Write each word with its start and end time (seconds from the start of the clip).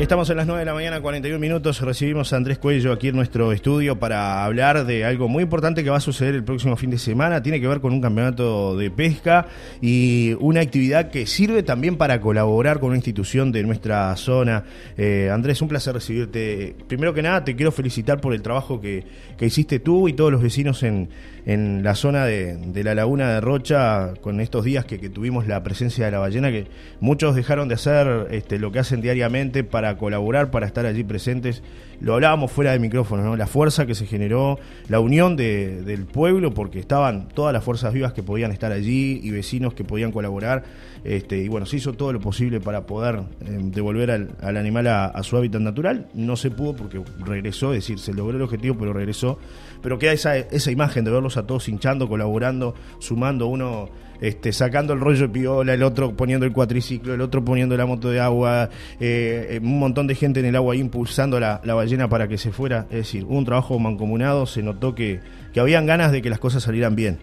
Estamos 0.00 0.30
en 0.30 0.38
las 0.38 0.46
9 0.46 0.60
de 0.60 0.64
la 0.64 0.72
mañana, 0.72 1.02
41 1.02 1.38
minutos. 1.38 1.82
Recibimos 1.82 2.32
a 2.32 2.36
Andrés 2.38 2.56
Cuello 2.56 2.90
aquí 2.90 3.08
en 3.08 3.16
nuestro 3.16 3.52
estudio 3.52 3.98
para 3.98 4.46
hablar 4.46 4.86
de 4.86 5.04
algo 5.04 5.28
muy 5.28 5.42
importante 5.42 5.84
que 5.84 5.90
va 5.90 5.98
a 5.98 6.00
suceder 6.00 6.34
el 6.34 6.42
próximo 6.42 6.74
fin 6.78 6.88
de 6.88 6.96
semana. 6.96 7.42
Tiene 7.42 7.60
que 7.60 7.68
ver 7.68 7.82
con 7.82 7.92
un 7.92 8.00
campeonato 8.00 8.78
de 8.78 8.90
pesca 8.90 9.46
y 9.82 10.34
una 10.40 10.62
actividad 10.62 11.10
que 11.10 11.26
sirve 11.26 11.62
también 11.62 11.98
para 11.98 12.18
colaborar 12.18 12.80
con 12.80 12.88
una 12.88 12.96
institución 12.96 13.52
de 13.52 13.62
nuestra 13.62 14.16
zona. 14.16 14.64
Eh, 14.96 15.28
Andrés, 15.30 15.60
un 15.60 15.68
placer 15.68 15.92
recibirte. 15.92 16.74
Primero 16.88 17.12
que 17.12 17.20
nada, 17.20 17.44
te 17.44 17.54
quiero 17.54 17.70
felicitar 17.70 18.22
por 18.22 18.32
el 18.32 18.40
trabajo 18.40 18.80
que, 18.80 19.04
que 19.36 19.44
hiciste 19.44 19.80
tú 19.80 20.08
y 20.08 20.14
todos 20.14 20.32
los 20.32 20.40
vecinos 20.40 20.82
en, 20.82 21.10
en 21.44 21.82
la 21.82 21.94
zona 21.94 22.24
de, 22.24 22.56
de, 22.56 22.84
la 22.84 22.94
laguna 22.94 23.34
de 23.34 23.40
Rocha 23.40 24.14
con 24.22 24.40
estos 24.40 24.64
días 24.64 24.84
que, 24.84 24.98
que, 24.98 25.10
tuvimos 25.10 25.46
la 25.46 25.62
presencia 25.62 26.06
de 26.06 26.10
la 26.10 26.18
ballena, 26.18 26.50
que 26.50 26.66
muchos 27.00 27.34
dejaron 27.34 27.68
de 27.68 27.74
hacer 27.74 28.28
este, 28.30 28.58
lo 28.58 28.72
que 28.72 28.78
hacen 28.78 29.00
diariamente 29.00 29.64
para 29.64 29.89
colaborar, 29.96 30.50
para 30.50 30.66
estar 30.66 30.86
allí 30.86 31.04
presentes. 31.04 31.62
Lo 32.00 32.14
hablábamos 32.14 32.50
fuera 32.50 32.72
de 32.72 32.78
micrófono, 32.78 33.22
¿no? 33.22 33.36
la 33.36 33.46
fuerza 33.46 33.86
que 33.86 33.94
se 33.94 34.06
generó, 34.06 34.58
la 34.88 35.00
unión 35.00 35.36
de, 35.36 35.82
del 35.82 36.06
pueblo, 36.06 36.54
porque 36.54 36.78
estaban 36.78 37.28
todas 37.28 37.52
las 37.52 37.62
fuerzas 37.62 37.92
vivas 37.92 38.12
que 38.12 38.22
podían 38.22 38.52
estar 38.52 38.72
allí 38.72 39.20
y 39.22 39.30
vecinos 39.30 39.74
que 39.74 39.84
podían 39.84 40.10
colaborar. 40.10 40.64
Este, 41.04 41.38
y 41.38 41.48
bueno, 41.48 41.66
se 41.66 41.76
hizo 41.76 41.92
todo 41.94 42.12
lo 42.12 42.20
posible 42.20 42.60
para 42.60 42.86
poder 42.86 43.22
eh, 43.40 43.58
devolver 43.62 44.10
al, 44.10 44.30
al 44.40 44.56
animal 44.56 44.86
a, 44.86 45.06
a, 45.06 45.22
su 45.22 45.36
hábitat 45.36 45.60
natural. 45.60 46.08
No 46.14 46.36
se 46.36 46.50
pudo 46.50 46.74
porque 46.74 47.02
regresó, 47.24 47.72
es 47.72 47.80
decir, 47.80 47.98
se 47.98 48.12
logró 48.12 48.36
el 48.36 48.42
objetivo, 48.42 48.76
pero 48.78 48.92
regresó. 48.92 49.38
Pero 49.82 49.98
queda 49.98 50.12
esa, 50.12 50.36
esa 50.36 50.70
imagen 50.70 51.04
de 51.04 51.10
verlos 51.10 51.36
a 51.36 51.46
todos 51.46 51.68
hinchando, 51.68 52.08
colaborando, 52.08 52.74
sumando, 52.98 53.46
uno 53.46 53.88
este, 54.20 54.52
sacando 54.52 54.92
el 54.92 55.00
rollo 55.00 55.22
de 55.22 55.28
piola, 55.28 55.74
el 55.74 55.82
otro 55.82 56.14
poniendo 56.16 56.46
el 56.46 56.52
cuatriciclo, 56.52 57.14
el 57.14 57.20
otro 57.20 57.44
poniendo 57.44 57.76
la 57.76 57.86
moto 57.86 58.10
de 58.10 58.20
agua, 58.20 58.70
eh, 59.00 59.58
un 59.62 59.78
montón 59.78 60.06
de 60.06 60.14
gente 60.14 60.40
en 60.40 60.46
el 60.46 60.56
agua 60.56 60.76
impulsando 60.76 61.40
la, 61.40 61.60
la, 61.64 61.74
ballena 61.74 62.08
para 62.08 62.28
que 62.28 62.38
se 62.38 62.52
fuera. 62.52 62.86
Es 62.90 62.98
decir, 62.98 63.24
un 63.24 63.44
trabajo 63.44 63.78
mancomunado, 63.78 64.46
se 64.46 64.62
notó 64.62 64.94
que, 64.94 65.20
que 65.52 65.60
habían 65.60 65.86
ganas 65.86 66.12
de 66.12 66.22
que 66.22 66.30
las 66.30 66.38
cosas 66.38 66.62
salieran 66.62 66.94
bien. 66.94 67.18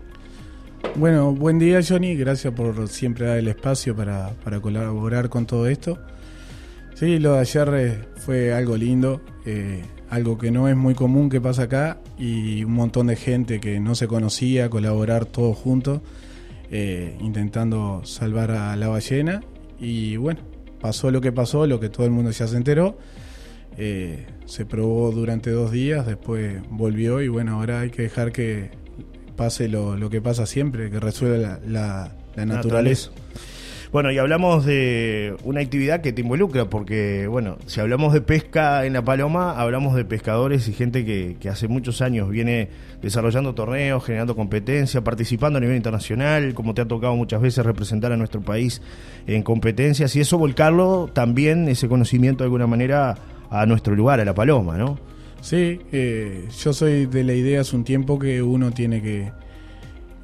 Bueno, 0.96 1.32
buen 1.32 1.60
día 1.60 1.80
Johnny, 1.88 2.16
gracias 2.16 2.54
por 2.54 2.88
siempre 2.88 3.28
dar 3.28 3.38
el 3.38 3.48
espacio 3.48 3.96
para, 3.96 4.32
para 4.44 4.60
colaborar 4.60 5.30
con 5.30 5.46
todo 5.46 5.68
esto. 5.68 6.00
Sí, 6.96 7.20
lo 7.20 7.34
de 7.34 7.40
ayer 7.40 7.70
eh, 7.76 8.00
fue 8.16 8.54
algo 8.54 8.76
lindo, 8.76 9.22
eh, 9.46 9.84
algo 10.10 10.38
que 10.38 10.50
no 10.50 10.68
es 10.68 10.76
muy 10.76 10.96
común 10.96 11.30
que 11.30 11.40
pasa 11.40 11.64
acá 11.64 12.00
y 12.18 12.64
un 12.64 12.74
montón 12.74 13.08
de 13.08 13.16
gente 13.16 13.60
que 13.60 13.80
no 13.80 13.94
se 13.94 14.08
conocía, 14.08 14.70
colaborar 14.72 15.26
todos 15.26 15.56
juntos, 15.56 16.02
eh, 16.72 17.18
intentando 17.22 18.02
salvar 18.04 18.52
a 18.52 18.76
la 18.76 18.88
ballena 18.88 19.44
y 19.80 20.18
bueno, 20.18 20.42
pasó 20.80 21.12
lo 21.12 21.22
que 21.22 21.32
pasó, 21.32 21.68
lo 21.68 21.80
que 21.80 21.90
todo 21.90 22.06
el 22.06 22.12
mundo 22.12 22.32
ya 22.32 22.48
se 22.48 22.58
enteró. 22.58 22.98
Eh, 23.80 24.26
se 24.46 24.66
probó 24.66 25.12
durante 25.12 25.52
dos 25.52 25.72
días, 25.72 26.08
después 26.08 26.62
volvió 26.70 27.22
y 27.22 27.28
bueno, 27.28 27.60
ahora 27.60 27.82
hay 27.82 27.92
que 27.92 28.02
dejar 28.02 28.32
que 28.32 28.72
pase 29.36 29.68
lo, 29.68 29.96
lo 29.96 30.10
que 30.10 30.20
pasa 30.20 30.48
siempre, 30.48 30.90
que 30.90 31.00
resuelva 31.00 31.38
la, 31.38 31.60
la, 31.68 32.16
la 32.36 32.46
naturaleza. 32.46 33.12
Bueno, 33.92 34.12
y 34.12 34.18
hablamos 34.18 34.66
de 34.66 35.36
una 35.46 35.62
actividad 35.62 36.02
que 36.02 36.12
te 36.12 36.22
involucra, 36.22 36.70
porque, 36.70 37.26
bueno, 37.28 37.58
si 37.68 37.80
hablamos 37.80 38.12
de 38.12 38.20
pesca 38.20 38.86
en 38.86 38.92
La 38.92 39.02
Paloma, 39.02 39.58
hablamos 39.58 39.96
de 39.96 40.04
pescadores 40.04 40.68
y 40.68 40.74
gente 40.74 41.06
que, 41.06 41.38
que 41.40 41.48
hace 41.48 41.70
muchos 41.70 42.02
años 42.02 42.30
viene 42.30 42.68
desarrollando 43.02 43.56
torneos, 43.56 44.04
generando 44.04 44.36
competencia, 44.36 45.02
participando 45.06 45.58
a 45.58 45.62
nivel 45.62 45.78
internacional, 45.78 46.54
como 46.54 46.74
te 46.74 46.82
ha 46.82 46.86
tocado 46.86 47.16
muchas 47.16 47.42
veces 47.42 47.66
representar 47.66 48.12
a 48.12 48.18
nuestro 48.18 48.42
país 48.42 48.82
en 49.26 49.42
competencias, 49.42 50.14
y 50.18 50.20
eso 50.20 50.38
volcarlo 50.38 51.10
también, 51.14 51.70
ese 51.70 51.88
conocimiento 51.88 52.44
de 52.44 52.48
alguna 52.48 52.68
manera, 52.68 53.16
a 53.50 53.66
nuestro 53.66 53.96
lugar, 53.96 54.20
a 54.20 54.26
La 54.26 54.34
Paloma, 54.34 54.78
¿no? 54.78 55.00
Sí, 55.40 55.80
eh, 55.94 56.46
yo 56.62 56.74
soy 56.74 57.06
de 57.06 57.24
la 57.24 57.34
idea 57.34 57.62
hace 57.62 57.76
un 57.76 57.86
tiempo 57.86 58.20
que 58.20 58.42
uno 58.42 58.72
tiene 58.72 59.02
que, 59.02 59.32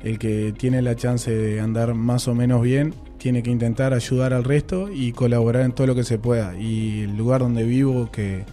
el 0.04 0.20
que 0.20 0.54
tiene 0.58 0.82
la 0.82 0.98
chance 0.98 1.32
de 1.32 1.62
andar 1.62 1.94
más 1.94 2.28
o 2.28 2.36
menos 2.36 2.62
bien, 2.62 2.94
tiene 3.24 3.42
que 3.42 3.52
intentar 3.52 3.94
ayudar 3.94 4.34
al 4.34 4.44
resto 4.44 4.92
y 4.92 5.14
colaborar 5.14 5.64
en 5.64 5.72
todo 5.72 5.88
lo 5.88 5.96
que 5.96 6.04
se 6.04 6.20
pueda. 6.20 6.58
Y 6.58 7.04
el 7.04 7.16
lugar 7.16 7.40
donde 7.40 7.64
vivo, 7.64 8.12
que, 8.12 8.44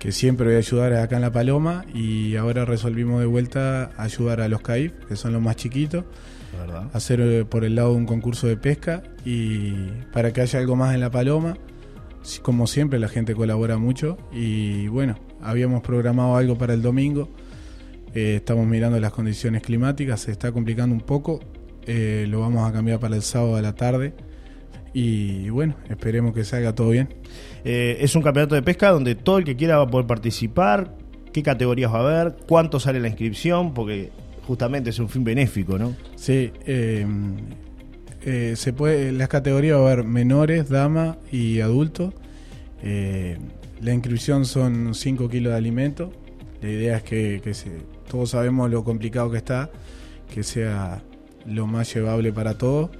que 0.00 0.10
siempre 0.10 0.46
voy 0.46 0.56
a 0.56 0.58
ayudar 0.58 0.92
es 0.94 0.98
acá 0.98 1.14
en 1.14 1.22
La 1.22 1.30
Paloma, 1.30 1.84
y 1.94 2.34
ahora 2.34 2.64
resolvimos 2.64 3.20
de 3.20 3.26
vuelta 3.26 3.92
ayudar 3.96 4.40
a 4.40 4.48
los 4.48 4.62
CAIF, 4.62 4.92
que 5.06 5.14
son 5.14 5.32
los 5.32 5.40
más 5.40 5.54
chiquitos, 5.54 6.04
¿verdad? 6.58 6.90
hacer 6.92 7.20
eh, 7.20 7.44
por 7.44 7.64
el 7.64 7.76
lado 7.76 7.92
un 7.92 8.04
concurso 8.04 8.48
de 8.48 8.56
pesca 8.56 9.04
y 9.24 9.70
para 10.12 10.32
que 10.32 10.40
haya 10.40 10.58
algo 10.58 10.74
más 10.74 10.92
en 10.92 10.98
La 10.98 11.12
Paloma. 11.12 11.56
Como 12.42 12.66
siempre, 12.66 12.98
la 12.98 13.06
gente 13.06 13.36
colabora 13.36 13.78
mucho 13.78 14.18
y 14.32 14.88
bueno, 14.88 15.14
habíamos 15.40 15.82
programado 15.82 16.34
algo 16.34 16.58
para 16.58 16.74
el 16.74 16.82
domingo. 16.82 17.28
Eh, 18.12 18.36
estamos 18.38 18.66
mirando 18.66 18.98
las 18.98 19.12
condiciones 19.12 19.62
climáticas, 19.62 20.22
se 20.22 20.32
está 20.32 20.50
complicando 20.50 20.96
un 20.96 21.02
poco. 21.02 21.38
Eh, 21.86 22.26
lo 22.28 22.40
vamos 22.40 22.68
a 22.68 22.72
cambiar 22.72 22.98
para 22.98 23.16
el 23.16 23.22
sábado 23.22 23.56
a 23.56 23.62
la 23.62 23.74
tarde. 23.74 24.14
Y 24.92 25.48
bueno, 25.50 25.74
esperemos 25.88 26.34
que 26.34 26.44
salga 26.44 26.74
todo 26.74 26.90
bien. 26.90 27.08
Eh, 27.64 27.98
es 28.00 28.14
un 28.14 28.22
campeonato 28.22 28.54
de 28.54 28.62
pesca 28.62 28.90
donde 28.90 29.14
todo 29.14 29.38
el 29.38 29.44
que 29.44 29.56
quiera 29.56 29.76
va 29.76 29.84
a 29.84 29.88
poder 29.88 30.06
participar. 30.06 30.96
¿Qué 31.32 31.42
categorías 31.42 31.92
va 31.92 31.98
a 31.98 32.00
haber? 32.00 32.36
¿Cuánto 32.46 32.78
sale 32.78 33.00
la 33.00 33.08
inscripción? 33.08 33.74
Porque 33.74 34.12
justamente 34.46 34.90
es 34.90 34.98
un 34.98 35.08
fin 35.08 35.24
benéfico, 35.24 35.78
¿no? 35.78 35.96
Sí, 36.16 36.52
eh, 36.66 37.06
eh, 38.22 38.54
se 38.56 38.72
puede, 38.72 39.12
las 39.12 39.28
categorías 39.28 39.76
va 39.76 39.80
a 39.88 39.92
haber 39.92 40.04
menores, 40.04 40.68
dama 40.68 41.18
y 41.30 41.60
adultos. 41.60 42.14
Eh, 42.82 43.38
la 43.80 43.92
inscripción 43.92 44.44
son 44.46 44.94
5 44.94 45.28
kilos 45.28 45.52
de 45.52 45.58
alimento. 45.58 46.12
La 46.62 46.70
idea 46.70 46.96
es 46.98 47.02
que, 47.02 47.40
que 47.42 47.52
se, 47.52 47.70
todos 48.08 48.30
sabemos 48.30 48.70
lo 48.70 48.84
complicado 48.84 49.30
que 49.30 49.38
está, 49.38 49.70
que 50.32 50.42
sea 50.42 51.02
lo 51.46 51.66
más 51.66 51.92
llevable 51.94 52.32
para 52.32 52.56
todos 52.58 52.90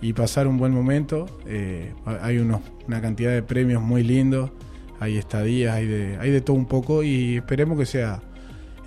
y 0.00 0.12
pasar 0.12 0.46
un 0.46 0.58
buen 0.58 0.72
momento. 0.72 1.26
Eh, 1.46 1.92
hay 2.04 2.38
unos, 2.38 2.60
una 2.86 3.00
cantidad 3.00 3.32
de 3.32 3.42
premios 3.42 3.82
muy 3.82 4.02
lindos, 4.02 4.50
hay 5.00 5.16
estadías, 5.16 5.74
hay 5.74 5.86
de, 5.86 6.18
hay 6.18 6.30
de 6.30 6.40
todo 6.40 6.56
un 6.56 6.66
poco 6.66 7.02
y 7.02 7.36
esperemos 7.36 7.78
que 7.78 7.86
sea 7.86 8.20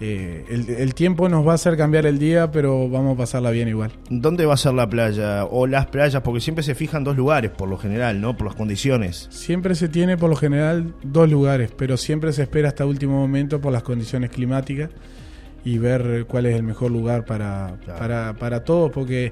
eh, 0.04 0.46
el, 0.50 0.68
el, 0.68 0.96
tiempo 0.96 1.30
nos 1.30 1.46
va 1.46 1.52
a 1.52 1.56
hacer 1.56 1.78
cambiar 1.78 2.08
el 2.08 2.18
día, 2.18 2.52
pero 2.52 2.90
vamos 2.90 3.14
a 3.14 3.18
pasarla 3.20 3.52
bien 3.52 3.68
igual. 3.68 3.92
¿Dónde 4.10 4.48
va 4.48 4.56
a 4.56 4.58
ser 4.58 4.74
la 4.74 4.90
playa 4.90 5.46
o 5.46 5.68
las 5.68 5.86
playas? 5.86 6.24
Porque 6.24 6.42
siempre 6.42 6.64
se 6.64 6.74
fijan 6.74 7.04
dos 7.04 7.16
lugares 7.16 7.52
por 7.52 7.70
lo 7.70 7.78
general, 7.78 8.20
¿no? 8.20 8.36
Por 8.36 8.48
las 8.48 8.56
condiciones. 8.56 9.28
Siempre 9.30 9.76
se 9.76 9.90
tiene 9.90 10.18
por 10.18 10.32
lo 10.32 10.36
general 10.36 10.96
dos 11.04 11.30
lugares, 11.30 11.70
pero 11.78 11.98
siempre 11.98 12.34
se 12.34 12.42
espera 12.42 12.70
hasta 12.70 12.84
último 12.84 13.20
momento 13.20 13.62
por 13.62 13.72
las 13.72 13.84
condiciones 13.84 14.32
climáticas 14.32 14.90
y 15.64 15.78
ver 15.78 16.26
cuál 16.28 16.46
es 16.46 16.56
el 16.56 16.64
mejor 16.64 16.92
lugar 16.92 17.26
para, 17.26 17.78
claro. 17.84 18.00
para, 18.00 18.34
para 18.34 18.64
todos, 18.64 18.92
porque 18.92 19.32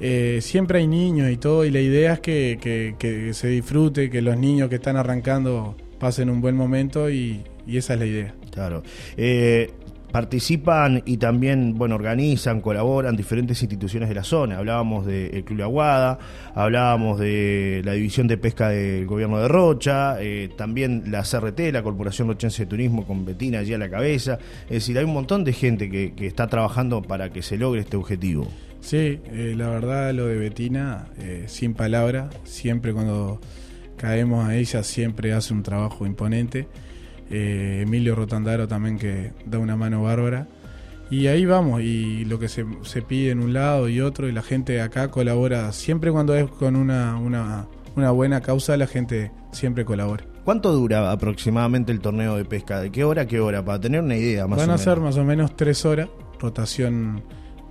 eh, 0.00 0.38
siempre 0.40 0.78
hay 0.78 0.86
niños 0.86 1.30
y 1.30 1.36
todo, 1.36 1.64
y 1.64 1.70
la 1.70 1.80
idea 1.80 2.14
es 2.14 2.20
que, 2.20 2.58
que, 2.60 2.96
que, 2.98 3.32
se 3.34 3.48
disfrute, 3.48 4.10
que 4.10 4.22
los 4.22 4.36
niños 4.36 4.68
que 4.68 4.76
están 4.76 4.96
arrancando 4.96 5.76
pasen 5.98 6.30
un 6.30 6.40
buen 6.40 6.56
momento 6.56 7.10
y, 7.10 7.42
y 7.66 7.76
esa 7.76 7.94
es 7.94 8.00
la 8.00 8.06
idea. 8.06 8.34
Claro. 8.50 8.82
Eh, 9.16 9.70
participan 10.12 11.02
y 11.06 11.16
también 11.16 11.74
bueno 11.76 11.94
organizan, 11.94 12.60
colaboran 12.60 13.16
diferentes 13.16 13.62
instituciones 13.62 14.08
de 14.08 14.14
la 14.14 14.22
zona. 14.22 14.58
Hablábamos 14.58 15.06
del 15.06 15.42
Club 15.44 15.62
Aguada, 15.62 16.18
hablábamos 16.54 17.18
de 17.18 17.82
la 17.84 17.94
División 17.94 18.28
de 18.28 18.36
Pesca 18.36 18.68
del 18.68 19.06
Gobierno 19.06 19.38
de 19.38 19.48
Rocha, 19.48 20.16
eh, 20.20 20.50
también 20.56 21.04
la 21.10 21.22
CRT, 21.22 21.72
la 21.72 21.82
Corporación 21.82 22.28
Rochense 22.28 22.64
de 22.64 22.66
Turismo, 22.66 23.06
con 23.06 23.24
Betina 23.24 23.60
allí 23.60 23.72
a 23.72 23.78
la 23.78 23.90
cabeza. 23.90 24.38
Es 24.64 24.70
decir, 24.70 24.98
hay 24.98 25.04
un 25.04 25.14
montón 25.14 25.42
de 25.44 25.52
gente 25.52 25.90
que, 25.90 26.12
que 26.14 26.26
está 26.26 26.46
trabajando 26.46 27.02
para 27.02 27.30
que 27.30 27.42
se 27.42 27.56
logre 27.56 27.80
este 27.80 27.96
objetivo. 27.96 28.46
Sí, 28.80 29.20
eh, 29.26 29.54
la 29.56 29.68
verdad 29.68 30.12
lo 30.12 30.26
de 30.26 30.36
Betina, 30.36 31.06
eh, 31.18 31.44
sin 31.46 31.72
palabra, 31.72 32.28
siempre 32.44 32.92
cuando 32.92 33.40
caemos 33.96 34.46
a 34.46 34.56
ella, 34.56 34.82
siempre 34.82 35.32
hace 35.32 35.54
un 35.54 35.62
trabajo 35.62 36.04
imponente 36.04 36.66
eh, 37.32 37.80
Emilio 37.82 38.14
Rotandaro 38.14 38.68
también 38.68 38.98
que 38.98 39.32
da 39.46 39.58
una 39.58 39.76
mano 39.76 40.02
bárbara. 40.02 40.46
Y 41.10 41.26
ahí 41.26 41.44
vamos, 41.44 41.82
y 41.82 42.24
lo 42.24 42.38
que 42.38 42.48
se, 42.48 42.64
se, 42.82 43.02
pide 43.02 43.32
en 43.32 43.40
un 43.40 43.52
lado 43.52 43.88
y 43.88 44.00
otro, 44.00 44.28
y 44.28 44.32
la 44.32 44.40
gente 44.40 44.80
acá 44.80 45.10
colabora, 45.10 45.70
siempre 45.72 46.10
cuando 46.10 46.34
es 46.34 46.48
con 46.48 46.74
una, 46.74 47.16
una, 47.18 47.66
una 47.96 48.10
buena 48.12 48.40
causa, 48.40 48.76
la 48.78 48.86
gente 48.86 49.30
siempre 49.50 49.84
colabora. 49.84 50.24
¿Cuánto 50.44 50.72
dura 50.72 51.12
aproximadamente 51.12 51.92
el 51.92 52.00
torneo 52.00 52.36
de 52.36 52.44
pesca? 52.44 52.80
¿De 52.80 52.90
qué 52.90 53.04
hora 53.04 53.22
a 53.22 53.26
qué 53.26 53.40
hora? 53.40 53.62
Para 53.64 53.78
tener 53.78 54.00
una 54.00 54.16
idea 54.16 54.46
más 54.46 54.58
Van 54.58 54.70
o 54.70 54.72
a 54.72 54.76
menos. 54.76 54.80
ser 54.82 55.00
más 55.00 55.16
o 55.18 55.24
menos 55.24 55.54
tres 55.54 55.84
horas, 55.84 56.08
rotación 56.40 57.22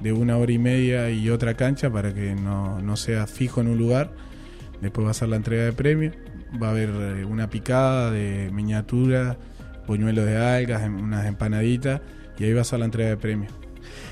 de 0.02 0.14
una 0.14 0.38
hora 0.38 0.52
y 0.52 0.60
media 0.60 1.10
y 1.10 1.30
otra 1.30 1.56
cancha 1.56 1.92
para 1.92 2.14
que 2.14 2.36
no, 2.36 2.80
no 2.80 2.96
sea 2.96 3.28
fijo 3.28 3.60
en 3.62 3.68
un 3.68 3.78
lugar. 3.78 4.12
Después 4.82 5.06
va 5.06 5.12
a 5.12 5.16
ser 5.16 5.30
la 5.30 5.36
entrega 5.36 5.64
de 5.64 5.74
premios, 5.74 6.16
va 6.62 6.68
a 6.68 6.72
haber 6.72 6.90
eh, 6.90 7.26
una 7.26 7.50
picada 7.50 8.12
de 8.12 8.50
miniatura, 8.52 9.38
puñuelos 9.86 10.26
de 10.26 10.38
algas, 10.38 10.88
unas 10.88 11.26
empanaditas 11.26 12.02
y 12.38 12.46
ahí 12.46 12.54
va 12.54 12.62
a 12.62 12.66
ser 12.66 12.80
la 12.80 12.86
entrega 12.86 13.10
de 13.10 13.18
premios. 13.18 13.54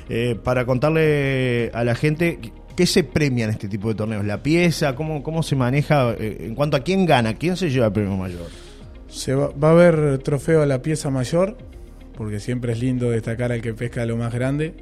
Eh, 0.10 0.38
para 0.44 0.66
contarle 0.66 1.72
a 1.74 1.84
la 1.84 1.96
gente, 1.96 2.40
¿qué 2.76 2.86
se 2.86 3.04
premia 3.04 3.46
en 3.46 3.52
este 3.52 3.68
tipo 3.68 3.90
de 3.90 3.96
torneos? 3.96 4.26
¿La 4.26 4.44
pieza? 4.44 4.96
¿Cómo, 4.96 5.24
cómo 5.24 5.44
se 5.44 5.56
maneja 5.56 6.14
eh, 6.14 6.38
en 6.42 6.56
cuanto 6.56 6.78
a 6.78 6.82
quién 6.82 7.06
gana? 7.06 7.36
¿Quién 7.36 7.58
se 7.58 7.70
lleva 7.70 7.88
el 7.88 7.94
premio 7.94 8.18
mayor? 8.18 8.48
Se 9.08 9.34
va, 9.34 9.50
va 9.50 9.70
a 9.70 9.72
haber 9.72 10.20
trofeo 10.20 10.62
a 10.62 10.66
la 10.66 10.82
pieza 10.82 11.10
mayor, 11.10 11.58
porque 12.16 12.40
siempre 12.40 12.74
es 12.74 12.80
lindo 12.80 13.10
destacar 13.10 13.52
al 13.52 13.62
que 13.62 13.74
pesca 13.74 14.06
lo 14.06 14.18
más 14.18 14.34
grande, 14.34 14.76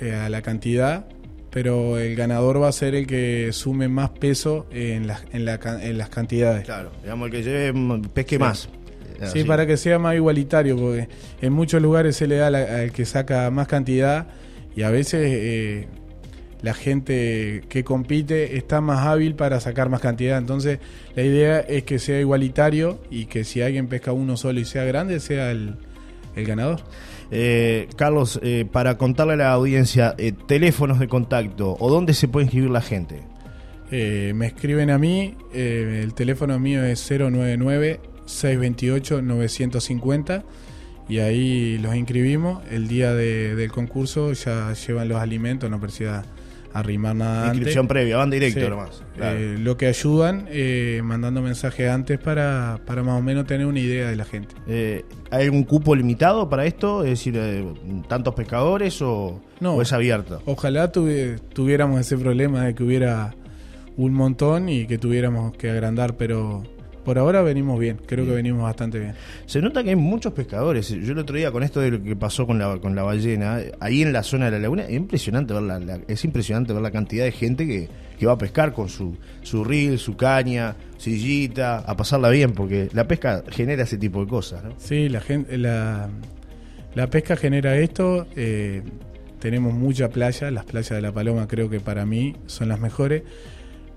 eh, 0.00 0.14
a 0.14 0.28
la 0.28 0.42
cantidad, 0.42 1.06
pero 1.54 1.98
el 1.98 2.16
ganador 2.16 2.60
va 2.60 2.66
a 2.68 2.72
ser 2.72 2.96
el 2.96 3.06
que 3.06 3.50
sume 3.52 3.86
más 3.86 4.10
peso 4.10 4.66
en, 4.72 5.06
las 5.06 5.22
en, 5.32 5.44
la 5.44 5.60
en 5.80 5.96
las 5.98 6.08
cantidades. 6.08 6.64
Claro, 6.64 6.90
digamos 7.00 7.26
el 7.26 7.32
que 7.32 7.42
lleve 7.44 7.72
pesque 8.12 8.34
Sí. 8.34 8.38
más. 8.40 8.68
Sí, 9.32 9.44
para 9.44 9.64
que 9.64 9.76
sea 9.76 10.00
más 10.00 10.16
igualitario, 10.16 10.76
porque 10.76 11.08
en 11.40 11.52
muchos 11.52 11.80
lugares 11.80 12.16
se 12.16 12.26
le 12.26 12.34
da 12.36 12.50
la- 12.50 12.80
al 12.80 12.90
que 12.92 13.04
saca 13.06 13.48
más 13.52 13.68
cantidad 13.68 14.26
y 14.74 14.82
a 14.82 14.90
veces 14.90 15.20
eh, 15.32 15.86
la 16.62 16.74
gente 16.74 17.62
que 17.68 17.84
compite 17.84 18.56
está 18.56 18.80
más 18.80 19.06
hábil 19.06 19.36
para 19.36 19.60
sacar 19.60 19.88
más 19.88 20.00
cantidad. 20.00 20.36
Entonces, 20.36 20.80
la 21.14 21.22
idea 21.22 21.60
es 21.60 21.84
que 21.84 22.00
sea 22.00 22.18
igualitario 22.20 22.98
y 23.10 23.26
que 23.26 23.44
si 23.44 23.62
alguien 23.62 23.86
pesca 23.86 24.10
uno 24.12 24.36
solo 24.36 24.58
y 24.58 24.64
sea 24.64 24.82
grande, 24.84 25.20
sea 25.20 25.52
el, 25.52 25.76
el 26.34 26.44
ganador. 26.46 26.80
Eh, 27.30 27.88
Carlos, 27.96 28.38
eh, 28.42 28.66
para 28.70 28.96
contarle 28.98 29.32
a 29.34 29.36
la 29.36 29.52
audiencia, 29.52 30.14
eh, 30.18 30.32
teléfonos 30.46 30.98
de 30.98 31.08
contacto 31.08 31.76
o 31.80 31.90
dónde 31.90 32.14
se 32.14 32.28
puede 32.28 32.44
inscribir 32.46 32.70
la 32.70 32.80
gente. 32.82 33.22
Eh, 33.90 34.32
me 34.34 34.46
escriben 34.46 34.90
a 34.90 34.98
mí, 34.98 35.36
el 35.52 36.14
teléfono 36.14 36.58
mío 36.58 36.82
es 36.84 37.00
099-628-950 39.10 40.44
y 41.08 41.18
ahí 41.18 41.78
los 41.78 41.94
inscribimos. 41.94 42.62
El 42.70 42.88
día 42.88 43.12
de- 43.14 43.54
del 43.54 43.70
concurso 43.70 44.32
ya 44.32 44.72
llevan 44.72 45.08
los 45.08 45.18
alimentos, 45.20 45.70
no 45.70 45.80
precisa 45.80 46.24
arrimar 46.74 47.16
nada 47.16 47.46
Inscripción 47.46 47.84
antes. 47.84 47.94
previa, 47.94 48.16
van 48.18 48.30
directo 48.30 48.60
Sí. 48.60 48.66
nomás. 48.68 49.02
Claro. 49.16 49.38
Eh, 49.38 49.56
lo 49.58 49.76
que 49.76 49.86
ayudan 49.86 50.46
eh, 50.50 51.00
mandando 51.04 51.40
mensajes 51.40 51.88
antes 51.88 52.18
para, 52.18 52.80
para 52.84 53.02
más 53.02 53.18
o 53.18 53.22
menos 53.22 53.46
tener 53.46 53.66
una 53.66 53.78
idea 53.80 54.10
de 54.10 54.16
la 54.16 54.24
gente. 54.24 54.54
Eh, 54.66 55.04
¿Hay 55.30 55.44
algún 55.44 55.64
cupo 55.64 55.94
limitado 55.94 56.48
para 56.50 56.66
esto? 56.66 57.04
Es 57.04 57.10
decir, 57.24 57.40
¿tantos 58.08 58.34
pescadores 58.34 59.00
o, 59.02 59.40
No. 59.60 59.74
o 59.74 59.82
es 59.82 59.92
abierto? 59.92 60.42
Ojalá 60.46 60.90
tuvi- 60.92 61.38
tuviéramos 61.52 62.00
ese 62.00 62.18
problema 62.18 62.64
de 62.66 62.74
que 62.74 62.82
hubiera 62.82 63.34
un 63.96 64.12
montón 64.12 64.68
y 64.68 64.86
que 64.86 64.98
tuviéramos 64.98 65.56
que 65.56 65.70
agrandar, 65.70 66.16
pero 66.16 66.64
por 67.04 67.18
ahora 67.18 67.42
venimos 67.42 67.78
bien, 67.78 67.98
creo 68.06 68.24
que 68.24 68.32
venimos 68.32 68.62
bastante 68.62 68.98
bien. 68.98 69.14
Se 69.46 69.60
nota 69.60 69.82
que 69.84 69.90
hay 69.90 69.96
muchos 69.96 70.32
pescadores. 70.32 70.88
Yo 70.88 71.12
el 71.12 71.18
otro 71.18 71.36
día 71.36 71.50
con 71.52 71.62
esto 71.62 71.80
de 71.80 71.90
lo 71.92 72.02
que 72.02 72.16
pasó 72.16 72.46
con 72.46 72.58
la, 72.58 72.78
con 72.78 72.94
la 72.96 73.02
ballena, 73.02 73.58
ahí 73.80 74.02
en 74.02 74.12
la 74.12 74.22
zona 74.22 74.46
de 74.46 74.52
la 74.52 74.58
laguna, 74.58 74.84
es 74.84 74.92
impresionante 74.94 75.52
ver 75.54 75.62
la, 75.62 75.78
la- 75.78 76.00
es 76.08 76.24
impresionante 76.24 76.72
ver 76.72 76.82
la 76.82 76.90
cantidad 76.90 77.24
de 77.24 77.32
gente 77.32 77.66
que, 77.66 77.88
que 78.18 78.26
va 78.26 78.32
a 78.32 78.38
pescar 78.38 78.72
con 78.72 78.88
su, 78.88 79.16
su 79.42 79.62
reel, 79.64 79.98
su 79.98 80.16
caña, 80.16 80.76
sillita, 80.96 81.78
a 81.78 81.96
pasarla 81.96 82.30
bien, 82.30 82.52
porque 82.52 82.88
la 82.92 83.06
pesca 83.06 83.44
genera 83.50 83.82
ese 83.84 83.98
tipo 83.98 84.20
de 84.22 84.26
cosas, 84.28 84.64
¿no? 84.64 84.72
Sí, 84.78 85.08
la 85.08 85.20
gente, 85.20 85.56
la, 85.58 86.08
la 86.94 87.06
pesca 87.08 87.36
genera 87.36 87.76
esto. 87.76 88.26
eh, 88.36 88.82
tenemos 89.40 89.74
mucha 89.74 90.08
playa, 90.08 90.50
las 90.50 90.64
playas 90.64 90.88
de 90.90 91.02
La 91.02 91.12
Paloma 91.12 91.46
creo 91.46 91.68
que 91.68 91.78
para 91.78 92.06
mí 92.06 92.34
son 92.46 92.70
las 92.70 92.80
mejores. 92.80 93.24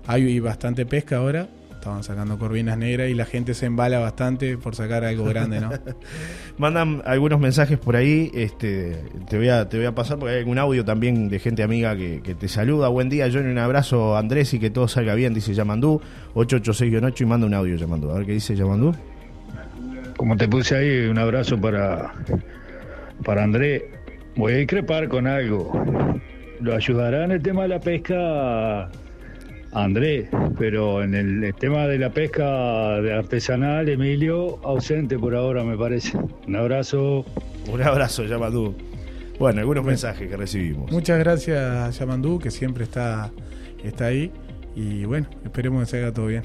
Hay 0.06 0.40
bastante 0.40 0.84
pesca 0.86 1.16
ahora, 1.16 1.48
estaban 1.88 2.04
sacando 2.04 2.38
corvinas 2.38 2.76
negras 2.76 3.08
y 3.08 3.14
la 3.14 3.24
gente 3.24 3.54
se 3.54 3.64
embala 3.64 3.98
bastante 3.98 4.58
por 4.58 4.74
sacar 4.74 5.04
algo 5.04 5.24
grande, 5.24 5.60
¿no? 5.60 5.70
Mandan 6.58 7.02
algunos 7.06 7.40
mensajes 7.40 7.78
por 7.78 7.96
ahí, 7.96 8.30
este, 8.34 9.04
te 9.28 9.38
voy 9.38 9.48
a, 9.48 9.68
te 9.68 9.78
voy 9.78 9.86
a 9.86 9.94
pasar 9.94 10.18
porque 10.18 10.34
hay 10.34 10.40
algún 10.40 10.58
audio 10.58 10.84
también 10.84 11.30
de 11.30 11.38
gente 11.38 11.62
amiga 11.62 11.96
que, 11.96 12.20
que 12.22 12.34
te 12.34 12.48
saluda. 12.48 12.88
Buen 12.88 13.08
día, 13.08 13.28
Johnny, 13.32 13.50
un 13.50 13.58
abrazo, 13.58 14.18
Andrés, 14.18 14.52
y 14.52 14.58
que 14.58 14.68
todo 14.68 14.86
salga 14.86 15.14
bien, 15.14 15.32
dice 15.32 15.54
Yamandú, 15.54 16.02
886-8 16.34 17.20
y 17.22 17.24
manda 17.24 17.46
un 17.46 17.54
audio 17.54 17.76
Yamandú. 17.76 18.10
A 18.10 18.14
ver 18.18 18.26
qué 18.26 18.32
dice 18.32 18.54
Yamandú. 18.54 18.94
Como 20.18 20.36
te 20.36 20.46
puse 20.46 20.76
ahí, 20.76 21.06
un 21.06 21.18
abrazo 21.18 21.58
para, 21.58 22.12
para 23.24 23.44
André. 23.44 23.90
Voy 24.36 24.52
a 24.52 24.60
increpar 24.60 25.08
con 25.08 25.26
algo. 25.26 25.72
Lo 26.60 26.74
ayudará 26.74 27.24
en 27.24 27.32
el 27.32 27.42
tema 27.42 27.62
de 27.62 27.68
la 27.68 27.80
pesca 27.80 28.90
André, 29.72 30.28
pero 30.58 31.02
en 31.02 31.14
el, 31.14 31.44
el 31.44 31.54
tema 31.54 31.86
de 31.86 31.98
la 31.98 32.10
pesca 32.10 33.00
de 33.00 33.12
artesanal, 33.12 33.88
Emilio, 33.88 34.58
ausente 34.64 35.18
por 35.18 35.34
ahora, 35.34 35.62
me 35.64 35.76
parece. 35.76 36.16
Un 36.46 36.56
abrazo. 36.56 37.24
Un 37.70 37.82
abrazo, 37.82 38.24
Yamandú. 38.24 38.74
Bueno, 39.38 39.60
algunos 39.60 39.84
mensajes 39.84 40.28
que 40.28 40.36
recibimos. 40.36 40.90
Muchas 40.90 41.18
gracias 41.18 41.98
Yamandú, 41.98 42.38
que 42.38 42.50
siempre 42.50 42.84
está, 42.84 43.30
está 43.84 44.06
ahí. 44.06 44.32
Y 44.74 45.04
bueno, 45.04 45.28
esperemos 45.44 45.84
que 45.84 45.86
se 45.90 45.98
haga 45.98 46.12
todo 46.12 46.26
bien. 46.26 46.44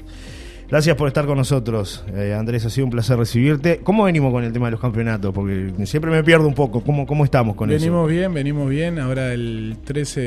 Gracias 0.68 0.96
por 0.96 1.06
estar 1.08 1.26
con 1.26 1.36
nosotros, 1.36 2.04
eh, 2.16 2.34
Andrés. 2.36 2.64
Ha 2.64 2.70
sido 2.70 2.86
un 2.86 2.90
placer 2.90 3.16
recibirte. 3.18 3.80
¿Cómo 3.84 4.04
venimos 4.04 4.32
con 4.32 4.42
el 4.44 4.52
tema 4.52 4.66
de 4.66 4.72
los 4.72 4.80
campeonatos? 4.80 5.32
Porque 5.32 5.72
siempre 5.84 6.10
me 6.10 6.24
pierdo 6.24 6.48
un 6.48 6.54
poco. 6.54 6.82
¿Cómo, 6.82 7.06
cómo 7.06 7.22
estamos 7.24 7.54
con 7.54 7.68
venimos 7.68 8.10
eso? 8.10 8.18
bien, 8.18 8.34
venimos 8.34 8.68
bien. 8.68 8.98
Ahora 8.98 9.32
el 9.34 9.76
13 9.84 10.20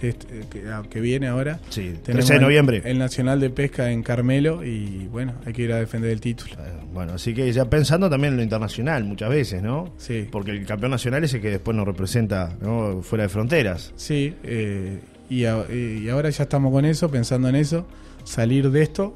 de 0.00 0.08
este- 0.08 0.40
que, 0.50 0.66
ah, 0.68 0.82
que 0.88 1.00
viene 1.00 1.28
ahora. 1.28 1.60
Sí, 1.68 1.82
13 1.82 2.00
tenemos 2.02 2.28
de 2.28 2.34
el- 2.36 2.40
noviembre. 2.42 2.82
El, 2.84 2.98
Nacional 2.98 3.38
de 3.40 3.50
Pesca 3.50 3.92
en 3.92 4.02
Carmelo 4.02 4.64
y 4.64 5.06
bueno, 5.12 5.34
hay 5.46 5.52
que 5.52 5.62
ir 5.62 5.72
a 5.72 5.76
defender 5.76 6.10
el 6.10 6.20
título. 6.20 6.54
Eh, 6.54 6.72
Bueno, 6.92 7.12
así 7.12 7.32
que 7.34 7.52
ya 7.52 7.66
pensando 7.66 8.08
también 8.10 8.32
en 8.32 8.38
lo 8.38 8.42
internacional 8.42 9.04
muchas 9.04 9.28
veces, 9.28 9.62
¿no? 9.62 9.92
Sí. 9.98 10.26
Porque 10.32 10.50
el 10.50 10.66
campeón 10.66 10.90
nacional 10.92 11.22
es 11.22 11.34
el 11.34 11.40
que 11.42 11.50
después 11.50 11.76
nos 11.76 11.86
representa 11.86 12.56
¿no? 12.60 13.02
fuera 13.02 13.24
de 13.24 13.28
fronteras. 13.28 13.92
Sí, 13.96 14.34
eh, 14.42 14.98
y, 15.30 15.44
a- 15.44 15.66
y 15.72 16.08
ahora 16.08 16.30
ya 16.30 16.44
estamos 16.44 16.72
con 16.72 16.84
eso, 16.86 17.08
pensando 17.10 17.48
en 17.48 17.54
eso, 17.54 17.86
salir 18.24 18.70
de 18.70 18.82
esto, 18.82 19.14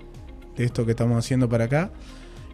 de 0.56 0.64
esto 0.64 0.84
que 0.84 0.93
estamos 0.93 1.19
haciendo 1.19 1.49
para 1.49 1.64
acá. 1.64 1.90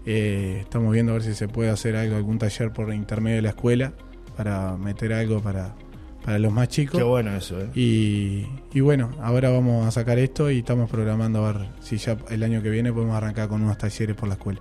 Eh, 0.06 0.58
estamos 0.62 0.92
viendo 0.92 1.12
a 1.12 1.16
ver 1.16 1.22
si 1.24 1.34
se 1.34 1.48
puede 1.48 1.70
hacer 1.70 1.96
algo, 1.96 2.16
algún 2.16 2.38
taller 2.38 2.72
por 2.72 2.92
intermedio 2.94 3.36
de 3.36 3.42
la 3.42 3.50
escuela 3.50 3.92
para 4.36 4.76
meter 4.76 5.12
algo 5.12 5.40
para, 5.42 5.74
para 6.24 6.38
los 6.38 6.52
más 6.52 6.68
chicos. 6.68 6.96
Qué 6.98 7.04
bueno 7.04 7.36
eso, 7.36 7.60
¿eh? 7.60 7.66
Y, 7.74 8.46
y 8.72 8.80
bueno, 8.80 9.10
ahora 9.20 9.50
vamos 9.50 9.86
a 9.86 9.90
sacar 9.90 10.18
esto 10.18 10.50
y 10.50 10.58
estamos 10.60 10.88
programando 10.88 11.44
a 11.44 11.52
ver 11.52 11.68
si 11.80 11.96
ya 11.98 12.16
el 12.30 12.42
año 12.42 12.62
que 12.62 12.70
viene 12.70 12.92
podemos 12.92 13.16
arrancar 13.16 13.48
con 13.48 13.62
unos 13.62 13.76
talleres 13.76 14.16
por 14.16 14.28
la 14.28 14.34
escuela. 14.34 14.60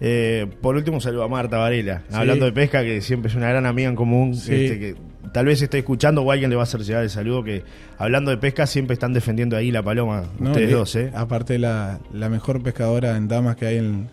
Eh, 0.00 0.46
por 0.60 0.76
último, 0.76 1.00
saludo 1.00 1.24
a 1.24 1.28
Marta 1.28 1.58
Varela, 1.58 2.02
Sí. 2.08 2.14
hablando 2.14 2.44
de 2.44 2.52
pesca, 2.52 2.82
que 2.84 3.00
siempre 3.00 3.30
es 3.30 3.34
una 3.36 3.48
gran 3.48 3.66
amiga 3.66 3.88
en 3.88 3.96
común, 3.96 4.34
Sí. 4.36 4.54
este, 4.54 4.78
que 4.78 4.96
tal 5.32 5.46
vez 5.46 5.60
esté 5.62 5.78
escuchando 5.78 6.22
o 6.22 6.30
alguien 6.30 6.50
le 6.50 6.56
va 6.56 6.62
a 6.62 6.64
hacer 6.64 6.80
llegar 6.82 7.02
el 7.02 7.10
saludo, 7.10 7.42
que 7.44 7.62
hablando 7.98 8.30
de 8.30 8.36
pesca 8.36 8.66
siempre 8.66 8.94
están 8.94 9.12
defendiendo 9.12 9.56
ahí 9.56 9.70
la 9.70 9.82
paloma, 9.82 10.24
¿no? 10.38 10.50
ustedes 10.50 10.70
dos, 10.70 10.94
¿eh? 10.96 11.10
Aparte 11.14 11.58
la, 11.58 12.00
la 12.12 12.28
mejor 12.28 12.62
pescadora 12.62 13.16
en 13.16 13.28
damas 13.28 13.56
que 13.56 13.66
hay 13.66 13.78
en, 13.78 14.08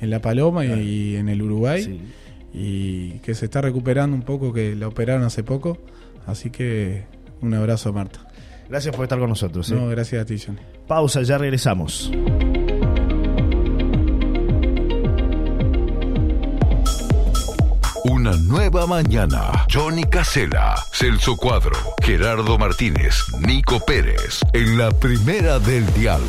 en 0.00 0.10
La 0.10 0.20
Paloma 0.20 0.64
y- 0.66 0.70
y, 1.12 1.16
en 1.16 1.28
el 1.28 1.42
Uruguay. 1.42 1.82
Sí. 1.84 2.00
y 2.52 3.10
que 3.20 3.34
se 3.34 3.44
está 3.44 3.60
recuperando 3.60 4.16
un 4.16 4.22
poco, 4.22 4.52
que 4.52 4.74
la 4.74 4.88
operaron 4.88 5.22
hace 5.24 5.42
poco. 5.44 5.78
Así 6.26 6.50
que 6.50 7.04
un 7.40 7.54
abrazo, 7.54 7.92
Marta. 7.92 8.20
Gracias 8.68 8.94
por 8.94 9.04
estar 9.04 9.18
con 9.18 9.28
nosotros. 9.28 9.70
¿eh? 9.70 9.74
No, 9.74 9.88
gracias 9.88 10.22
a 10.22 10.24
ti, 10.24 10.36
Johnny. 10.38 10.58
Pausa, 10.86 11.22
ya 11.22 11.38
regresamos. 11.38 12.10
Mañana. 18.70 19.66
Johnny 19.68 20.04
Casela, 20.04 20.74
Celso 20.92 21.36
Cuadro, 21.36 21.76
Gerardo 22.02 22.56
Martínez, 22.56 23.14
Nico 23.40 23.80
Pérez. 23.84 24.40
En 24.52 24.78
la 24.78 24.90
primera 24.90 25.58
del 25.58 25.92
dial. 25.94 26.22